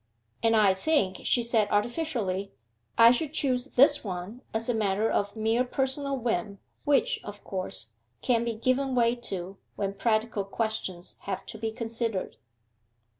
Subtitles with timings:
[0.41, 2.51] 'And I think,' she said artificially,
[2.97, 7.91] 'I should choose this one as a matter of mere personal whim, which, of course,
[8.23, 12.37] can't be given way to when practical questions have to be considered.